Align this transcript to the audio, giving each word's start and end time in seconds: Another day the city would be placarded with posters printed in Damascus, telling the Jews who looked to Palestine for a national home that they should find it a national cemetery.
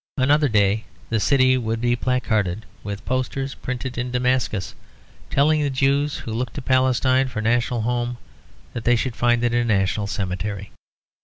Another 0.17 0.49
day 0.49 0.85
the 1.11 1.19
city 1.19 1.59
would 1.59 1.79
be 1.79 1.95
placarded 1.95 2.65
with 2.83 3.05
posters 3.05 3.53
printed 3.53 3.99
in 3.99 4.09
Damascus, 4.09 4.73
telling 5.29 5.61
the 5.61 5.69
Jews 5.69 6.17
who 6.17 6.33
looked 6.33 6.55
to 6.55 6.61
Palestine 6.63 7.27
for 7.27 7.37
a 7.37 7.41
national 7.43 7.83
home 7.83 8.17
that 8.73 8.83
they 8.83 8.95
should 8.95 9.15
find 9.15 9.43
it 9.43 9.53
a 9.53 9.63
national 9.63 10.07
cemetery. 10.07 10.71